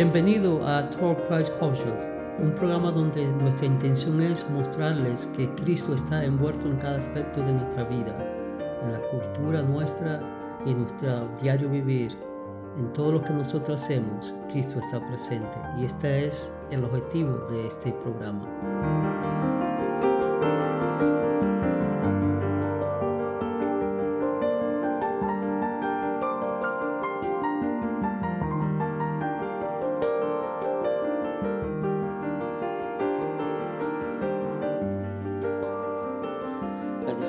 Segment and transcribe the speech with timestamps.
[0.00, 2.08] Bienvenido a Talk Christ Cultures,
[2.38, 7.52] un programa donde nuestra intención es mostrarles que Cristo está envuelto en cada aspecto de
[7.52, 8.16] nuestra vida,
[8.84, 10.22] en la cultura nuestra
[10.64, 12.16] y en nuestro diario vivir.
[12.78, 17.66] En todo lo que nosotros hacemos, Cristo está presente y este es el objetivo de
[17.66, 19.07] este programa.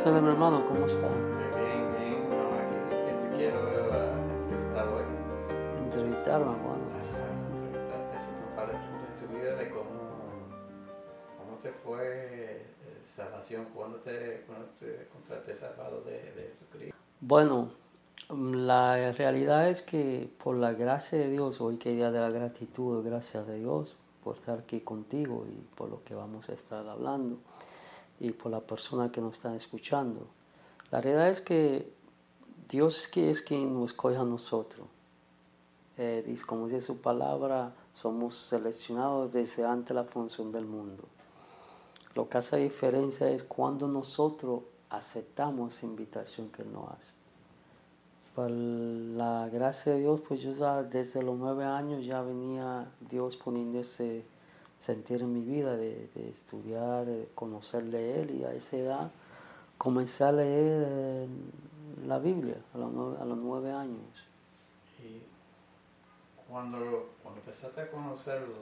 [0.05, 1.09] Mi hermano, ¿cómo está?
[1.09, 3.73] Bien, bien, no, aquí que te quiero eh,
[5.83, 6.47] entrevistar hoy.
[6.47, 6.55] Nos
[8.57, 9.83] hablas de tu vida, de cómo,
[11.37, 12.65] cómo te fue eh,
[13.03, 16.95] salvación, cuándo te, cuándo te encontraste salvado de, de Jesucristo.
[17.19, 17.71] Bueno,
[18.29, 23.05] la realidad es que por la gracia de Dios, hoy que día de la gratitud,
[23.05, 27.39] gracias a Dios por estar aquí contigo y por lo que vamos a estar hablando
[28.19, 30.27] y por la persona que nos está escuchando.
[30.91, 31.91] La realidad es que
[32.67, 34.87] Dios es, quien nos escoge a nosotros.
[35.97, 41.03] Eh, como dice su palabra, somos seleccionados desde antes la función del mundo.
[42.15, 47.13] Lo que hace diferencia es cuando nosotros aceptamos esa invitación que Él nos hace.
[48.35, 53.35] Por la gracia de Dios, pues yo ya desde los nueve años ya venía Dios
[53.35, 54.23] poniendo ese
[54.79, 59.11] sentir en mi vida de, de estudiar, de conocer de Él y a esa edad
[59.79, 61.27] comencé a leer eh,
[62.05, 64.27] la Biblia a los, nueve, a los nueve años.
[64.99, 65.21] Y
[66.47, 68.55] cuando, cuando empezaste a conocerlo,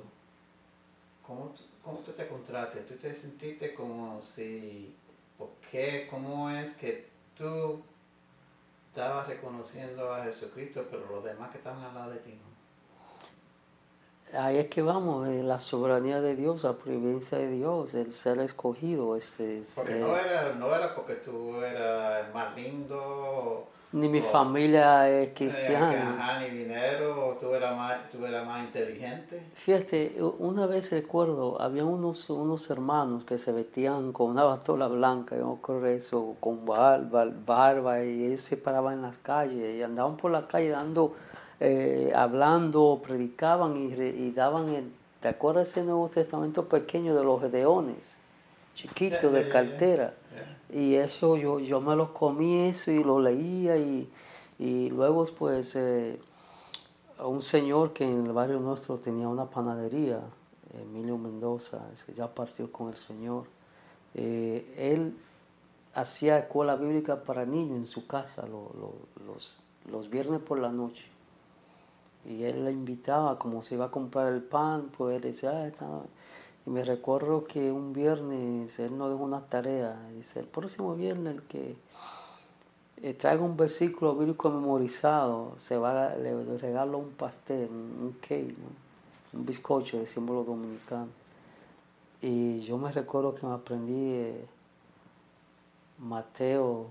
[1.26, 2.82] ¿cómo, cómo tú te encontraste?
[2.82, 4.96] ¿Tú te sentiste como si,
[5.38, 7.82] por qué, cómo es que tú
[8.90, 12.47] estabas reconociendo a Jesucristo, pero los demás que estaban al lado de ti no?
[14.34, 18.40] Ahí es que vamos, eh, la soberanía de Dios, la providencia de Dios, el ser
[18.42, 19.16] escogido.
[19.16, 24.20] Este, es, Porque eh, no era, no era porque tú eras más lindo, ni mi
[24.20, 26.16] o- familia es eh, cristiana.
[26.20, 29.42] ajá, ni dinero, o tú eras más, tú eras más inteligente.
[29.54, 35.38] Fíjate, una vez recuerdo, había unos, unos hermanos que se vestían con una bastola blanca,
[35.38, 40.18] yo de eso, con barba, barba, y ellos se paraban en las calles y andaban
[40.18, 41.16] por la calle dando,
[41.60, 44.92] eh, hablando, predicaban y, re- y daban el,
[45.22, 48.16] ¿te acuerdas ese Nuevo Testamento pequeño de los gedeones?
[48.76, 50.14] Chiquito, de cartera.
[50.72, 54.08] Y eso yo, yo me lo comí eso y lo leía y,
[54.60, 56.20] y luego pues eh,
[57.24, 60.20] un señor que en el barrio nuestro tenía una panadería,
[60.80, 63.46] Emilio Mendoza, ese ya partió con el Señor.
[64.14, 65.16] eh, él
[65.96, 70.70] hacía escuela bíblica para niños en su casa lo- lo- los, los viernes por la
[70.70, 71.06] noche.
[72.28, 75.68] Y él le invitaba, como se iba a comprar el pan, pues él decía, ah,
[75.68, 76.02] esta-
[76.66, 79.98] y me recuerdo que un viernes él nos dejó una tarea.
[80.16, 81.76] Dice, el próximo viernes que
[83.02, 88.56] eh, traiga un versículo bíblico memorizado, se va, le, le regalo un pastel, un, cake,
[89.34, 91.08] un bizcocho de símbolo dominicano.
[92.22, 94.46] Y yo me recuerdo que me aprendí eh,
[96.00, 96.88] Mateo,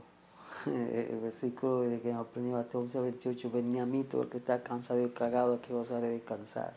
[0.67, 4.39] el versículo de que me aprendí Mateo 11, 28, venía a mí todo el que
[4.39, 6.75] está cansado y cargado que os haré descansar.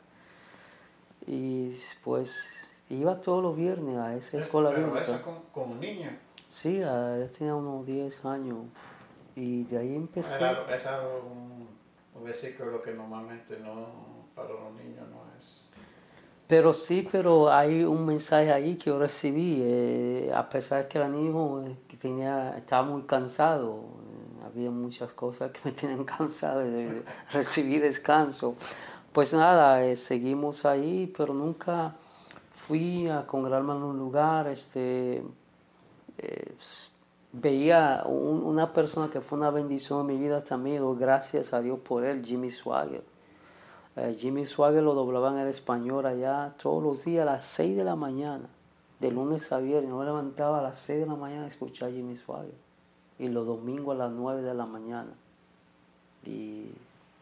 [1.28, 1.72] Y
[2.04, 5.04] pues iba todos los viernes a esa escuela Pero bíblica.
[5.06, 6.10] eso como, como niño.
[6.48, 8.58] Sí, ah, yo tenía unos 10 años
[9.36, 10.34] y de ahí empecé.
[10.36, 11.68] Es raro un,
[12.16, 13.88] un versículo que normalmente no,
[14.36, 15.28] para los niños no.
[16.50, 21.08] Pero sí, pero hay un mensaje ahí que yo recibí, eh, a pesar que era
[21.08, 23.84] niño, eh, que tenía, estaba muy cansado,
[24.42, 28.56] eh, había muchas cosas que me tenían cansado, eh, recibí descanso.
[29.14, 31.96] Pues nada, eh, seguimos ahí, pero nunca
[32.53, 35.23] fui a congregarme en un lugar, este,
[37.32, 41.79] veía un- una persona que fue una bendición en mi vida también, gracias a Dios
[41.79, 43.03] por él, Jimmy Swagger.
[44.01, 47.75] Eh, Jimmy Swagger lo doblaban en el español allá todos los días a las 6
[47.75, 48.47] de la mañana,
[48.99, 49.90] de lunes a viernes.
[49.90, 52.53] Yo me levantaba a las 6 de la mañana a escuchar Jimmy Swagger.
[53.17, 55.11] Y los domingos a las 9 de la mañana.
[56.25, 56.67] Y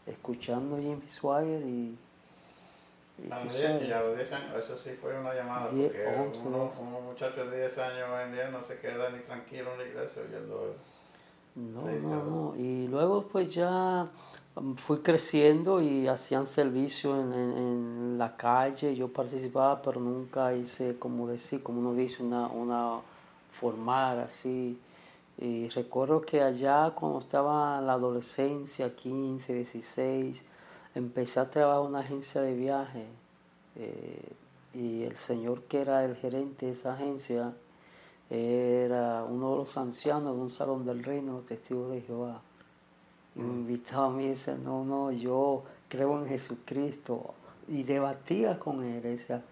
[0.06, 1.98] escuchando Jimmy Swagger y...
[3.32, 5.70] A tú los 10 sabes, y a los 10 años, eso sí fue una llamada,
[5.70, 6.82] porque once, uno, doce.
[6.82, 9.86] un muchacho de 10 años hoy en día no se queda ni tranquilo en la
[9.88, 10.76] iglesia oyendo
[11.56, 12.56] No, no, no.
[12.56, 14.08] Y luego pues ya
[14.56, 18.96] um, fui creciendo y hacían servicio en, en- en la calle.
[18.96, 23.00] Yo participaba, pero nunca hice, como decir, como uno dice, una, una
[23.52, 24.78] formal así.
[25.40, 30.44] Y recuerdo que allá cuando estaba en la adolescencia, 15, 16,
[30.96, 33.06] empecé a trabajar en una agencia de viaje
[33.76, 34.30] eh,
[34.74, 37.54] y el señor que era el gerente de esa agencia
[38.30, 42.42] era uno de los ancianos de un salón del reino, los testigos de Jehová.
[43.36, 43.58] Y me Mm.
[43.60, 47.34] invitaba a mí y decía, no, no, yo creo en Jesucristo.
[47.68, 49.44] Y debatía con él, decía,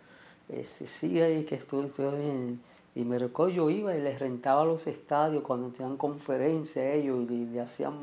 [0.49, 2.61] este, sí, ahí que estoy, estoy bien.
[2.95, 7.25] Y me recuerdo, yo iba y les rentaba los estadios cuando tenían conferencia ellos y
[7.27, 7.93] le, le hacían,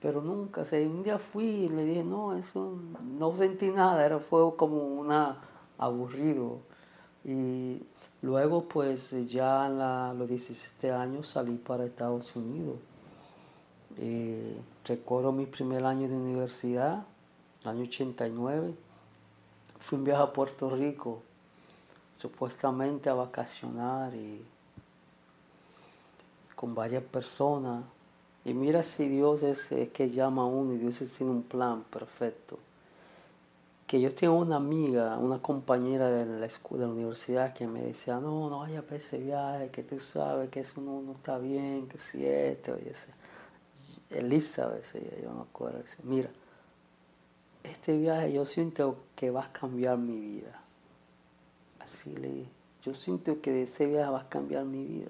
[0.00, 2.78] pero nunca, o sea, un día fui y le dije, no, eso
[3.18, 5.36] no sentí nada, era, fue como una
[5.78, 6.58] aburrido.
[7.24, 7.82] Y
[8.22, 12.76] luego pues ya a los 17 años salí para Estados Unidos.
[13.98, 17.04] Eh, recuerdo mi primer año de universidad,
[17.62, 18.74] el año 89.
[19.80, 21.22] Fui un viaje a Puerto Rico,
[22.18, 24.44] supuestamente a vacacionar y
[26.54, 27.84] con varias personas.
[28.44, 31.84] Y mira si Dios es, es que llama a uno y Dios tiene un plan
[31.84, 32.58] perfecto.
[33.88, 37.82] Que yo tengo una amiga, una compañera de la, escu- de la universidad que me
[37.82, 41.88] decía, no, no vayas para ese viaje, que tú sabes que eso no, está bien,
[41.88, 43.12] que si esto y ese.
[44.10, 44.84] Elizabeth,
[45.22, 46.30] yo me acuerdo, dice, mira,
[47.64, 50.62] este viaje yo siento que va a cambiar mi vida.
[51.80, 52.50] Así le dije,
[52.82, 55.08] yo siento que de este viaje va a cambiar mi vida.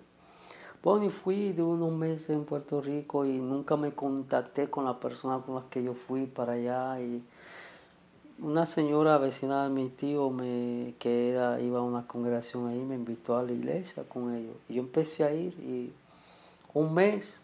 [0.84, 5.00] Bueno, y fui de unos meses en Puerto Rico y nunca me contacté con la
[5.00, 7.00] persona con la que yo fui para allá.
[7.00, 7.24] Y
[8.40, 12.94] una señora vecina de mi tío me, que era, iba a una congregación ahí me
[12.94, 14.54] invitó a la iglesia con ellos.
[14.68, 15.92] Y yo empecé a ir y
[16.74, 17.40] un mes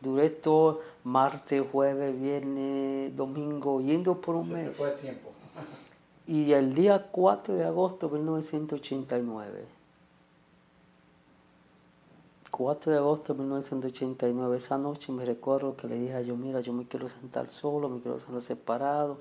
[0.00, 4.76] duré todo martes, jueves, viernes, domingo, yendo por un Se te mes.
[4.76, 5.30] fue el tiempo.
[6.26, 9.64] Y el día 4 de agosto de 1989,
[12.50, 16.60] 4 de agosto de 1989, esa noche me recuerdo que le dije a yo, mira,
[16.60, 19.16] yo me quiero sentar solo, me quiero sentar separado.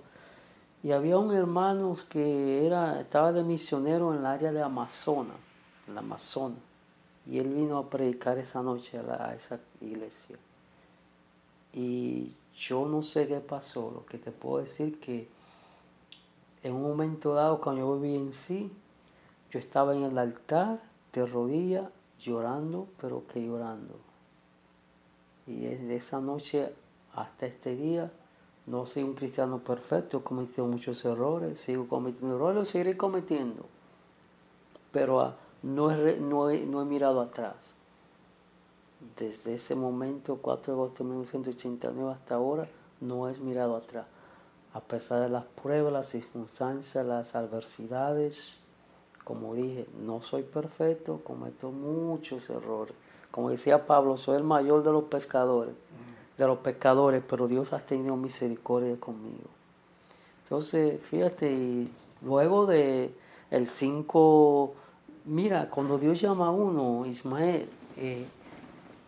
[0.83, 5.37] Y había un hermano que era, estaba de misionero en el área de Amazonas,
[5.87, 6.59] en la Amazonas.
[7.25, 10.37] Y él vino a predicar esa noche a, esa iglesia.
[11.73, 15.27] Y yo no sé qué pasó, lo que te puedo decir que
[16.63, 18.71] en un momento dado, cuando yo viví en sí,
[19.51, 20.79] yo estaba en el altar,
[21.13, 21.89] de rodillas,
[22.19, 23.95] llorando, pero que llorando.
[25.47, 26.73] Y desde esa noche
[27.15, 28.11] hasta este día,
[28.67, 33.65] no soy un cristiano perfecto, he cometido muchos errores, sigo cometiendo errores, los seguiré cometiendo.
[34.91, 36.49] Pero ah, no, he, no
[36.81, 37.55] he mirado atrás.
[39.17, 42.67] Desde ese momento, 4 de agosto de 1989 hasta ahora,
[42.99, 44.05] no he mirado atrás.
[44.73, 48.57] A pesar de las pruebas, las circunstancias, las adversidades,
[49.23, 52.95] como dije, no soy perfecto, cometo muchos errores.
[53.31, 55.75] Como decía Pablo, soy el mayor de los pescadores,
[56.37, 59.49] de los pescadores, pero Dios ha tenido misericordia conmigo.
[60.43, 61.91] Entonces, fíjate, y
[62.21, 63.11] luego de
[63.49, 64.73] el 5,
[65.25, 67.67] mira, cuando Dios llama a uno, Ismael,
[67.97, 68.25] eh,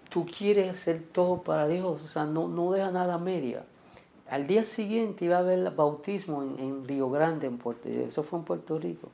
[0.09, 3.63] tú quieres hacer todo para Dios, o sea, no, no deja nada media.
[4.29, 8.23] Al día siguiente iba a haber el bautismo en, en Río Grande, en Puerto eso
[8.23, 9.09] fue en Puerto Rico.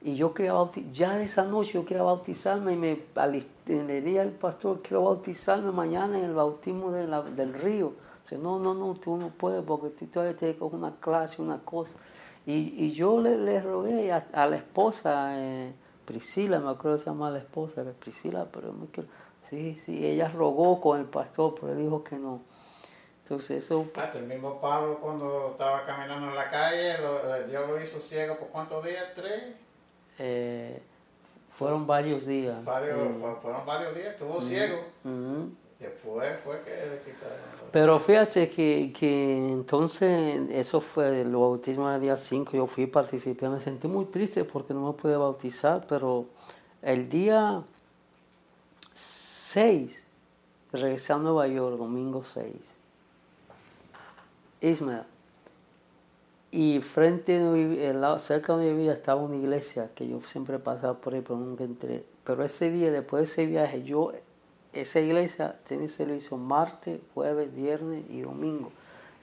[0.00, 4.30] Y yo quería bautizar, ya de esa noche yo quería bautizarme y me alisté, al
[4.30, 7.92] pastor, quiero bautizarme mañana en el bautismo de del río.
[8.22, 11.58] Dice, no, no, no, tú no puedes porque tú todavía que coger una clase, una
[11.60, 11.94] cosa.
[12.46, 15.72] Y, y yo le, le rogué a, la esposa, eh,
[16.04, 19.08] Priscila, me acuerdo que se llama la esposa, es Priscila, pero me quiero...
[19.42, 22.40] Sí, sí, ella rogó con el pastor, pero él dijo que no.
[23.22, 27.68] Entonces eso Hasta el mismo Pablo cuando estaba caminando en la calle, lo- eh, Dios
[27.68, 29.54] lo hizo ciego por cuántos días, tres,
[30.18, 30.80] eh,
[31.48, 32.64] fueron varios días.
[32.64, 34.76] varios, Eh, fue- fueron varios días, estuvo ciego.
[35.04, 35.50] ujú.
[35.78, 36.72] Después fue que
[37.70, 43.48] Pero fíjate que, que entonces eso fue el bautismo el día 5, yo fui, participé,
[43.48, 46.24] me sentí muy triste porque no me pude bautizar, pero
[46.82, 47.62] el día
[48.94, 50.02] 6,
[50.72, 52.74] regresé a Nueva York, domingo 6.
[54.60, 55.04] Ismael.
[56.50, 57.36] Y frente,
[58.02, 61.64] a cerca donde vivía estaba una iglesia que yo siempre pasaba por ahí, pero nunca
[61.64, 62.04] entré.
[62.24, 64.12] Pero ese día, después de ese viaje, yo,
[64.72, 68.72] esa iglesia tiene servicio martes, jueves, viernes y domingo.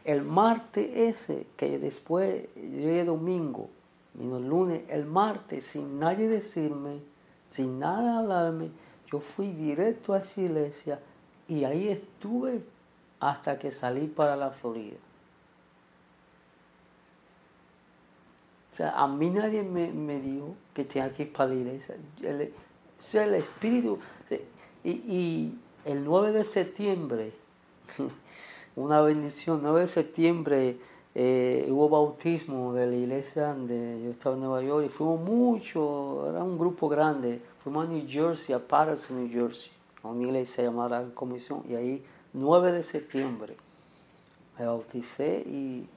[0.03, 3.69] El martes ese, que después llegué domingo,
[4.13, 6.99] vino el lunes, el martes, sin nadie decirme,
[7.49, 8.69] sin nada hablarme,
[9.11, 10.99] yo fui directo a esa iglesia
[11.47, 12.61] y ahí estuve
[13.19, 14.97] hasta que salí para la Florida.
[18.75, 21.95] O sea, a mí nadie me, me dijo que tenía que ir para la iglesia.
[22.21, 22.51] El,
[23.13, 23.99] el Espíritu.
[24.83, 27.31] Y, y el 9 de septiembre,
[28.75, 30.77] una bendición, 9 de septiembre,
[31.15, 36.29] eh, hubo bautismo de la iglesia donde yo estaba en Nueva York y fuimos mucho,
[36.29, 37.41] era un grupo grande.
[37.63, 39.71] Fuimos a New Jersey, a Patterson, New Jersey,
[40.03, 43.55] a una iglesia llamada Comisión, y ahí 9 de septiembre
[44.59, 45.87] me bauticé y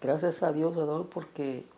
[0.00, 1.72] gracias a Dios, Adolfo, porque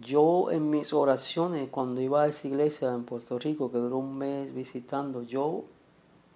[0.00, 4.16] yo en mis oraciones, cuando iba a esa iglesia en Puerto Rico, que duró un
[4.16, 5.64] mes visitando, yo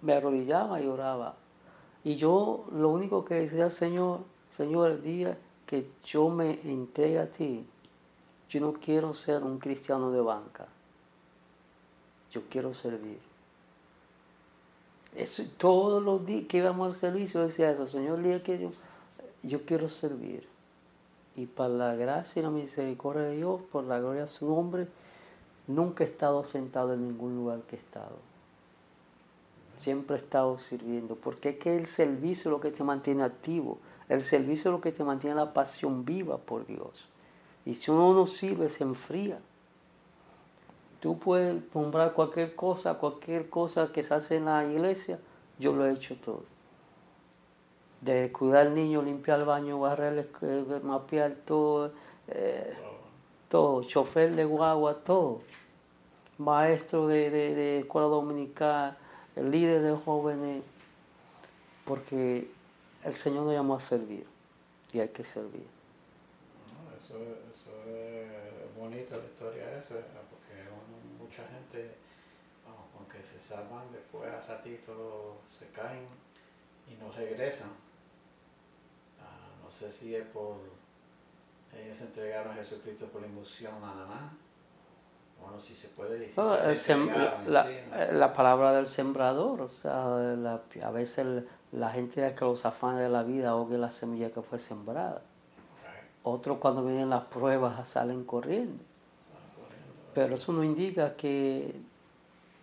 [0.01, 1.35] me arrodillaba y oraba.
[2.03, 7.31] Y yo lo único que decía, Señor, Señor, el día que yo me entregue a
[7.31, 7.65] ti,
[8.49, 10.67] yo no quiero ser un cristiano de banca.
[12.31, 13.19] Yo quiero servir.
[15.15, 18.71] Eso, todos los días que íbamos al servicio decía eso, Señor, el día que yo,
[19.43, 20.52] yo quiero servir.
[21.35, 24.87] Y para la gracia y la misericordia de Dios, por la gloria de su nombre,
[25.67, 28.17] nunca he estado sentado en ningún lugar que he estado.
[29.75, 33.79] Siempre he estado sirviendo, porque es que el servicio es lo que te mantiene activo.
[34.09, 37.07] El servicio es lo que te mantiene la pasión viva por Dios.
[37.65, 39.39] Y si uno no sirve, se enfría.
[40.99, 45.19] Tú puedes nombrar cualquier cosa, cualquier cosa que se hace en la iglesia,
[45.59, 46.43] yo lo he hecho todo.
[48.03, 51.93] De cuidar al niño, limpiar el baño, barrer, eh, mapear todo,
[52.27, 52.73] eh,
[53.47, 55.39] todo, chofer de guagua, todo.
[56.37, 58.97] Maestro de, de, escuela dominical,
[59.37, 60.63] el líder de jóvenes,
[61.85, 62.49] porque
[63.05, 64.25] el Señor nos llamó a servir
[64.91, 65.65] y hay que servir.
[66.97, 67.15] eso,
[67.53, 69.95] eso, es bonito la historia esa,
[70.29, 70.61] porque
[71.17, 71.95] mucha gente,
[72.97, 76.05] aunque se salvan, después a ratito se caen
[76.87, 77.82] y no regresan.
[79.73, 80.57] Sé si es por
[81.81, 84.31] ellos entregaron a Jesucristo por la emoción nada más.
[85.41, 86.35] Bueno, si se puede decir.
[87.47, 90.17] la, palabra del sembrador, o sea,
[90.83, 94.43] a veces el, la gente que los afanes de la vida ahogue la semilla que
[94.43, 95.21] fue sembrada.
[96.21, 98.81] Otros cuando vienen las pruebas salen corriendo.
[100.13, 101.75] Pero eso no indica que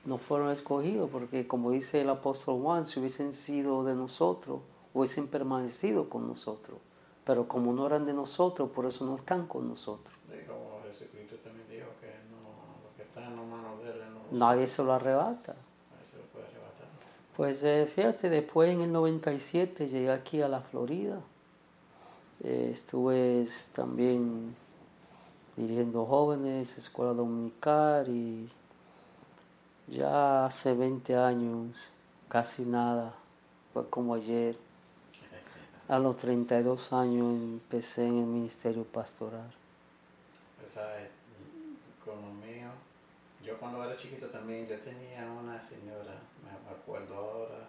[0.05, 4.61] no fueron escogidos, porque como dice el apóstol Juan, si hubiesen sido de nosotros,
[4.95, 6.79] hubiesen permanecido con nosotros.
[7.25, 10.15] Pero como no eran de nosotros, por eso no están con nosotros.
[10.47, 14.01] como Jesucristo también dijo que no, lo que está en manos de él
[14.33, 15.55] Nadie se lo arrebata.
[17.37, 21.21] Pues eh, fíjate, después en el 97 llegué aquí a la Florida.
[22.43, 24.55] Eh, estuve también
[25.57, 28.49] dirigiendo jóvenes, escuela dominical y
[29.89, 31.77] ya hace 20 años,
[32.29, 33.15] casi nada,
[33.73, 34.57] fue como ayer.
[35.91, 39.53] A los 32 años empecé en el ministerio pastoral.
[40.61, 40.79] Pues,
[42.05, 42.69] con lo mío,
[43.45, 47.69] yo cuando era chiquito también, yo tenía una señora me acuerdo ahora,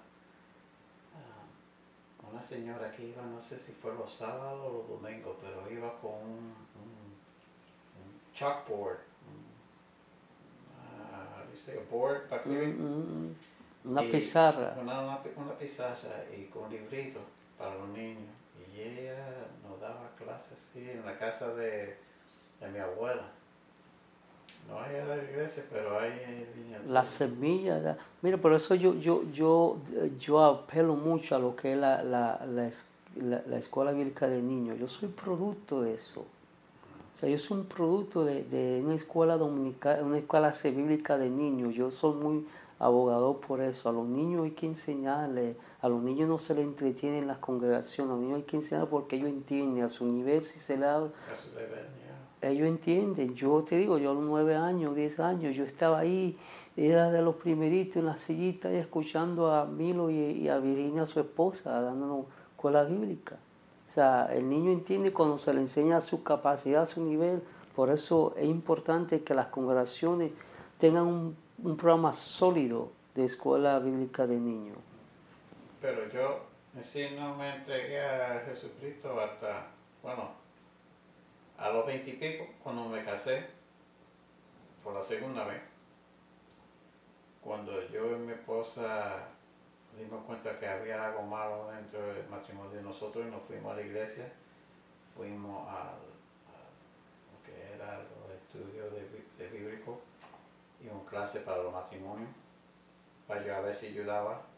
[1.15, 5.67] ah, una señora que iba, no sé si fue los sábados o los domingos, pero
[5.71, 6.53] iba con un,
[8.35, 8.99] chalkboard,
[10.77, 12.75] uh, board para escribir.
[12.75, 13.35] Mm, mm,
[13.85, 14.77] una pizarra.
[14.79, 17.23] Una, una, pizarra y con libritos
[17.61, 18.29] para los niños.
[18.75, 19.15] Y ella
[19.67, 21.95] nos daba clases en la casa de,
[22.59, 23.23] de mi abuela.
[24.69, 26.47] No hay a la iglesia, pero hay
[26.87, 29.77] La semilla, mira, por eso yo, yo, yo,
[30.19, 34.77] yo apelo mucho a lo que es la, la, la, la escuela bíblica de niños.
[34.79, 36.21] Yo soy producto de eso.
[36.21, 41.29] O sea, yo soy un producto de, de una escuela dominical, una escuela bíblica de
[41.29, 41.73] niños.
[41.75, 42.47] Yo soy muy
[42.79, 43.89] abogado por eso.
[43.89, 47.39] A los niños hay que enseñarles, a los niños no se les entretiene en las
[47.39, 50.77] congregaciones, a los niños hay que enseñarles porque ellos entienden a su nivel si se
[50.77, 51.09] le da
[52.41, 56.37] ellos entienden, yo te digo, yo a los nueve años, diez años, yo estaba ahí,
[56.75, 61.19] era de los primeritos en la sillita y escuchando a Milo y, a Virginia, su
[61.19, 63.35] esposa, dándonos escuela bíblica.
[63.87, 67.43] O sea, el niño entiende cuando se le enseña su capacidad, su nivel,
[67.75, 70.31] por eso es importante que las congregaciones
[70.77, 74.77] tengan un, un programa sólido de escuela bíblica de niños.
[75.81, 76.45] Pero yo,
[76.79, 79.65] sí, no me entregué a Jesucristo hasta,
[80.03, 80.29] bueno,
[81.57, 83.47] a los veintipico, cuando me casé,
[84.83, 85.59] por la segunda vez,
[87.41, 89.27] cuando yo y mi esposa
[89.97, 93.75] dimos cuenta que había algo malo dentro del matrimonio de nosotros y nos fuimos a
[93.77, 94.31] la iglesia,
[95.15, 95.93] fuimos a,
[97.31, 99.99] lo que era los estudios de, de bíblico
[100.79, 102.29] y una clase para los matrimonios,
[103.27, 104.50] para yo a ver si ayudaba.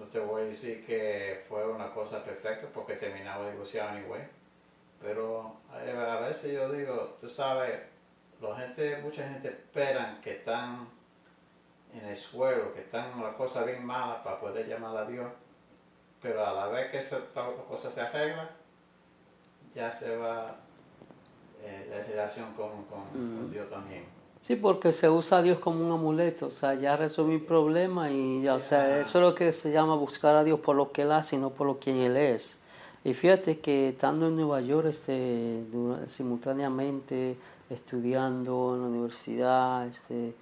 [0.00, 4.22] No te voy a decir que fue una cosa perfecta porque terminaba divorciado anyway
[5.00, 7.80] pero eh, a veces yo digo, tú sabes,
[8.40, 10.88] la gente, mucha gente espera que están
[11.94, 15.26] en el suelo, que están las cosas bien malas para poder llamar a Dios.
[16.20, 17.18] pero a la vez que esa
[17.66, 18.50] cosa se arregla,
[19.74, 20.56] ya se va
[21.62, 23.50] eh, la relación con, con, Mm.
[23.50, 24.04] Dios también.
[24.42, 28.10] Sí, porque se usa a Dios como un amuleto, o sea, ya resolví mi problema
[28.10, 30.92] y ya, o sea, eso es lo que se llama buscar a Dios por lo
[30.92, 32.58] que Él hace y no por lo que Él es.
[33.04, 35.62] Y fíjate que estando en Nueva York, este,
[36.06, 37.36] simultáneamente
[37.68, 40.34] estudiando en la universidad, este,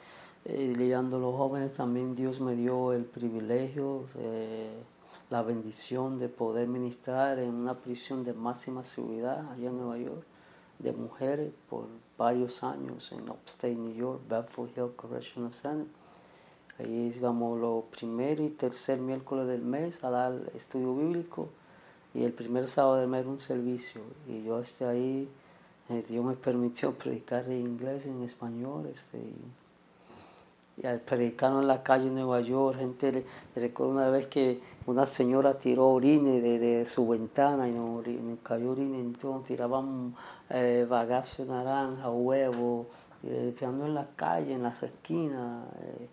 [0.45, 4.71] eh, lidiando a los jóvenes, también Dios me dio el privilegio, eh,
[5.29, 10.25] la bendición de poder ministrar en una prisión de máxima seguridad allá en Nueva York
[10.79, 15.87] de mujeres por varios años en Upstate New York, Bedford Hill Correctional Center.
[16.79, 21.49] Ahí íbamos los primer y tercer miércoles del mes a dar estudio bíblico
[22.15, 24.01] y el primer sábado del mes un servicio.
[24.29, 25.29] Y yo esté ahí,
[25.89, 29.35] eh, Dios me permitió predicar en inglés, en español, este, y,
[30.81, 33.25] y al predicar en la calle en Nueva York, gente,
[33.57, 38.39] recuerdo una vez que una señora tiró orine de, de su ventana y nos, nos
[38.43, 40.15] cayó orine, entonces tiraban
[40.51, 42.87] eh, bagazo de naranja, huevo,
[43.25, 45.65] eh, limpiando en la calle, en las esquinas.
[45.83, 46.09] eh,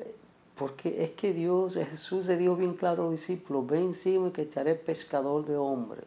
[0.00, 0.14] eh,
[0.56, 4.44] porque es que Dios, Jesús le dijo bien claro a los discípulos, ven encima que
[4.46, 6.04] te haré pescador de hombres.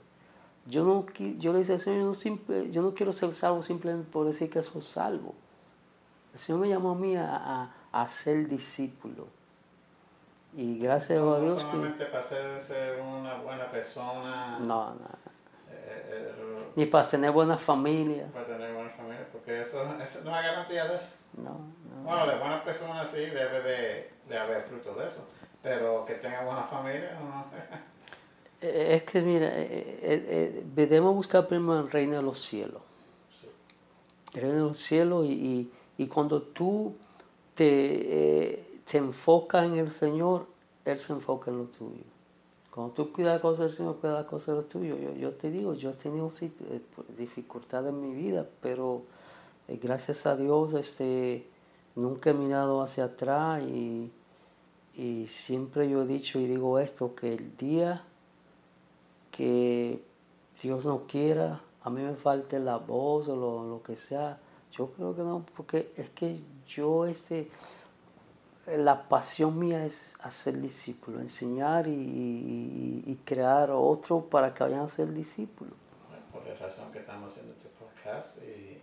[0.66, 1.06] Yo no
[1.40, 4.26] yo le dije al Señor, yo no, simple, yo no quiero ser salvo simplemente por
[4.28, 5.34] decir que soy salvo.
[6.34, 9.28] El Señor me llamó a mí a- a ser discípulo.
[10.56, 11.72] Y gracias a No Dios que...
[11.72, 14.96] solamente para ser, una buena persona, No, no.
[15.70, 18.28] eh, eh, Ni para tener buena familia.
[18.34, 21.18] para tener buena familia, porque eso, eso no hay garantía de eso.
[21.38, 22.04] No, no.
[22.04, 25.26] Bueno, de buenas personas sí debe de, de haber fruto de eso,
[25.64, 27.46] pero que tenga buena familia, no.
[28.62, 32.82] Eh, Es que mira, eh, eh, eh, debemos buscar primero el reino de los cielos.
[33.40, 33.48] Sí.
[34.34, 36.96] El reino de los cielos y, y- y cuando tú
[37.56, 40.48] te, eh, te enfocas en el Señor,
[40.86, 42.04] Él se enfoca en lo tuyo.
[42.74, 44.96] Cuando tú cuidas cosas del Señor, cuidas cosas de lo tuyo.
[45.14, 46.82] Yo, te digo, yo he tenido eh,
[47.18, 49.04] dificultades en mi vida, pero
[49.68, 51.46] eh, gracias a Dios este,
[51.96, 54.10] nunca he mirado hacia atrás y,
[54.96, 58.04] y siempre yo he dicho y digo esto, que el día
[59.32, 60.02] que
[60.62, 64.40] Dios no quiera, a mí me falte la voz o lo, lo que sea,
[64.72, 66.40] yo creo que no, porque es que
[66.76, 67.50] yo, este,
[68.68, 74.82] la pasión mía es hacer discípulos, enseñar y, y- y crear otro para que vayan
[74.82, 75.74] a ser discípulos.
[76.32, 78.82] Por la razón que estamos haciendo este podcast y,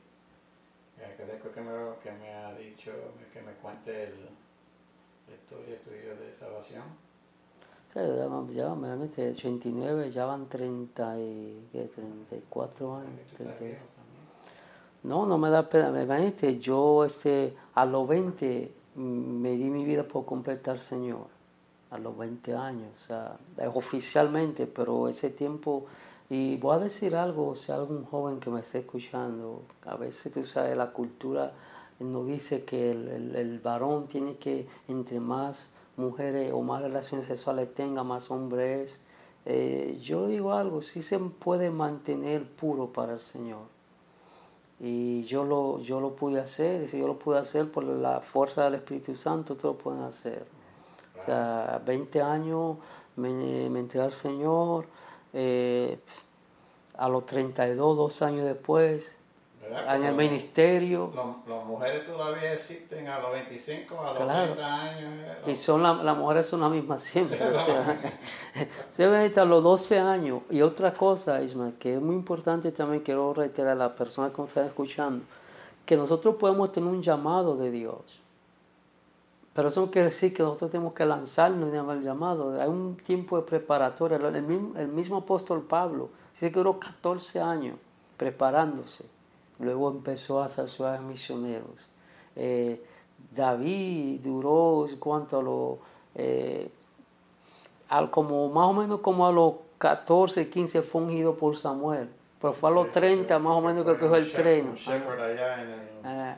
[1.03, 1.72] agradezco que me,
[2.03, 2.90] que me ha dicho,
[3.33, 4.14] que me cuente el,
[5.29, 6.83] la historia tuya de salvación.
[7.92, 11.85] Sea, ya van, ya van, realmente 89, ya van 30 y, ¿qué?
[11.94, 13.11] 34 años.
[13.31, 13.97] que tú estás 30 y- viejo también.
[15.11, 15.88] No, no me da pena.
[16.03, 19.01] Imagínate, yo este, a los 20 mm,
[19.42, 21.27] me di mi vida por completar Señor.
[21.90, 23.38] A los 20 años, o sea,
[23.75, 25.87] oficialmente, pero ese tiempo.
[26.29, 30.33] Y voy a decir algo, si hay algún joven que me esté escuchando, a veces
[30.35, 31.53] tú sabes, la cultura
[32.01, 37.75] nos dice que el, el- varón tiene que, entre más mujeres o más relaciones sexuales
[37.75, 39.01] tenga, más hombre es.
[39.47, 43.77] Eh, yo digo algo, sí se puede mantener puro para el Señor.
[44.80, 48.20] Y yo lo, yo lo pude hacer, y si yo lo pude hacer por la
[48.20, 50.46] fuerza del Espíritu Santo, todos lo pueden hacer.
[51.18, 52.76] O sea, 20 años
[53.16, 54.86] me, me al Señor,
[55.32, 55.98] eh,
[56.96, 59.17] a los 32, dos años después,
[59.70, 59.96] ¿Verdad?
[59.96, 61.12] en el ministerio,
[61.46, 64.52] Las mujeres todavía existen a los 25, a los Claro.
[64.54, 65.12] 30 años.
[65.46, 67.38] eh, y son la- las mujeres son las mismas siempre.
[67.42, 68.00] O sea,
[68.92, 70.42] se ven hasta los 12 años.
[70.50, 74.38] Y otra cosa, Ismael, que es muy importante también, quiero reiterar a las personas que
[74.40, 75.24] nos están escuchando,
[75.85, 78.00] que nosotros podemos tener un llamado de Dios.
[79.54, 82.61] Pero eso no quiere decir que nosotros tenemos que lanzarnos en el llamado.
[82.61, 84.16] Hay un tiempo de preparatoria.
[84.16, 87.76] El mismo, el mismo apóstol Pablo, dice que duró 14 años
[88.16, 89.04] preparándose.
[89.61, 91.87] Luego empezó a hacer ciudades misioneros.
[92.37, 92.83] Eh,
[93.35, 95.38] David duró, ¿cuánto?
[95.40, 95.79] A los,
[96.14, 96.71] eh,
[97.88, 102.09] al- como, más o menos como a los 14, 15 fue ungido por Samuel.
[102.40, 104.77] Pero fue a los 30 más o menos que cogió el tren.
[106.05, 106.35] Eh,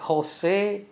[0.00, 0.86] José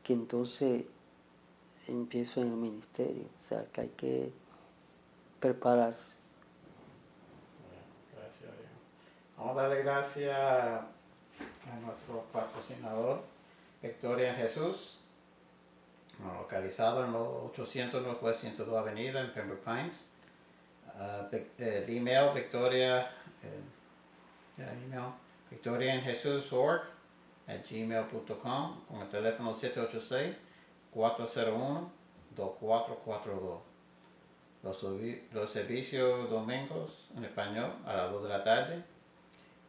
[0.02, 0.84] que entonces
[1.88, 3.24] empiezo en el ministerio.
[3.38, 4.32] O sea, que hay que
[5.40, 6.16] prepararse.
[8.16, 8.66] Gracias a Dios.
[9.44, 10.86] Vamos a darle gracias a
[11.84, 13.24] nuestro patrocinador,
[13.82, 15.00] Victoria Jesús,
[16.38, 20.06] localizado en los 800 Northwest 102 Avenida en Pembroke Pines.
[20.94, 21.26] Uh,
[21.58, 23.10] el email victoria,
[23.42, 23.64] el,
[26.54, 26.82] org
[27.48, 29.52] at gmail.com con el teléfono
[30.94, 33.58] 786-401-2442.
[34.62, 34.86] Los,
[35.32, 38.91] los servicios domingos en español a las 2 de la tarde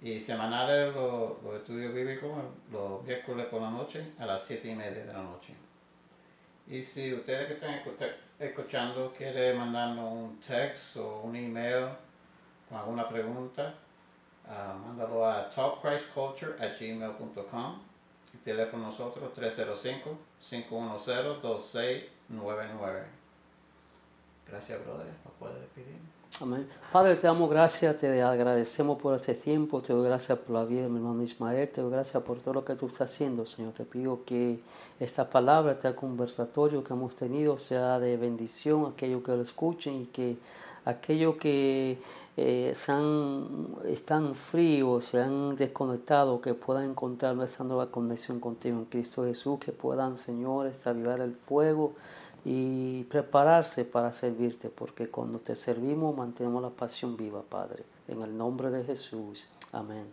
[0.04, 2.30] y semanales los, los estudios bíblicos
[2.72, 5.54] los miércoles por la noche a las 7 y media de la noche.
[6.68, 7.82] Y si ustedes que están
[8.38, 11.88] escuchando quieren mandarnos un text o un email
[12.68, 13.76] con alguna pregunta,
[14.46, 17.82] uh, mándalo a talkchristculture at gmail.com.
[18.34, 19.32] El teléfono nosotros
[20.42, 23.06] 305-510-2699.
[24.48, 25.14] Gracias, brother.
[25.24, 25.96] ¿Nos puede despedir?
[26.42, 26.68] Amén.
[26.92, 30.84] Padre, te damos gracias, te agradecemos por este tiempo, te doy gracias por la vida
[30.84, 33.74] de mi hermano Ismael, te doy gracias por todo lo que tú estás haciendo, Señor.
[33.74, 34.60] Te pido que
[35.00, 40.02] esta palabra, este conversatorio que hemos tenido sea de bendición a aquellos que lo escuchen
[40.02, 40.38] y que
[40.86, 41.98] aquellos que
[42.36, 49.24] eh, están fríos, se han desconectado, que puedan encontrar esa nueva conexión contigo en Cristo
[49.24, 51.94] Jesús, que puedan, Señor, estavivar el fuego
[52.46, 57.84] y prepararse para servirte, porque cuando te servimos mantenemos la pasión viva, Padre.
[58.08, 59.48] En el nombre de Jesús.
[59.72, 60.06] Amén.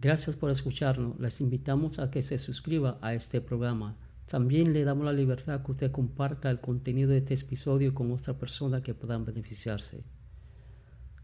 [0.00, 1.18] Gracias por escucharnos.
[1.18, 3.96] Les invitamos a que se suscriba a este programa.
[4.26, 8.34] También le damos la libertad que usted comparta el contenido de este episodio con otra
[8.34, 10.04] persona que puedan beneficiarse.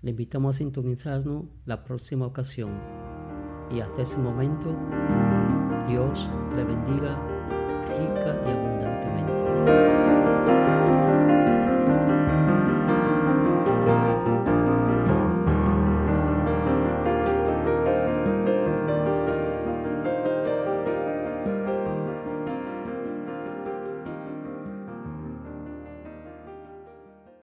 [0.03, 3.16] Le invitamos a sintonizarnos la próxima ocasión.
[3.71, 4.69] Y hasta ese momento,
[5.89, 7.17] Dios le bendiga
[7.89, 9.96] rica y abundantemente.